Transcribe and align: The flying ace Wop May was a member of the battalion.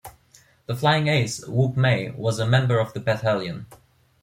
The 0.65 0.75
flying 0.75 1.07
ace 1.07 1.47
Wop 1.47 1.77
May 1.77 2.09
was 2.09 2.39
a 2.39 2.47
member 2.47 2.79
of 2.79 2.91
the 2.93 2.99
battalion. 2.99 3.67